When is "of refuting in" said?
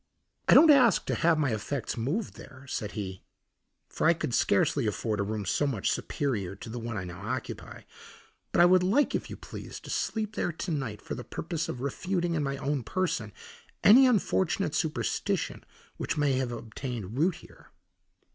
11.69-12.41